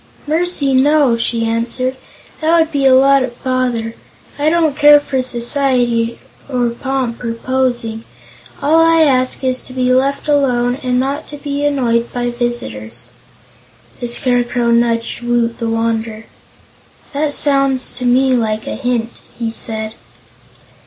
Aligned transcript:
"Mercy, 0.25 0.73
no," 0.73 1.15
she 1.15 1.45
answered. 1.45 1.95
"That 2.39 2.57
would 2.59 2.71
be 2.71 2.87
a 2.87 2.95
lot 2.95 3.21
of 3.21 3.43
bother. 3.43 3.93
I 4.39 4.49
don't 4.49 4.75
care 4.75 4.99
for 4.99 5.21
society, 5.21 6.17
or 6.49 6.69
pomp, 6.71 7.23
or 7.23 7.35
posing. 7.35 8.03
All 8.63 8.79
I 8.83 9.01
ask 9.01 9.43
is 9.43 9.61
to 9.61 9.73
be 9.73 9.93
left 9.93 10.27
alone 10.27 10.79
and 10.81 10.99
not 10.99 11.27
to 11.27 11.37
be 11.37 11.63
annoyed 11.65 12.11
by 12.11 12.31
visitors." 12.31 13.11
The 13.99 14.07
Scarecrow 14.07 14.71
nudged 14.71 15.21
Woot 15.21 15.59
the 15.59 15.69
Wanderer. 15.69 16.25
"That 17.13 17.35
sounds 17.35 17.91
to 17.91 18.03
me 18.05 18.33
like 18.33 18.65
a 18.65 18.73
hint," 18.73 19.21
he 19.37 19.51
said. 19.51 19.93